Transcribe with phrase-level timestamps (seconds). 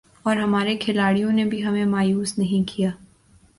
[0.25, 2.89] اور ہمارے کھلاڑیوں نے بھی ہمیں مایوس نہیں کیا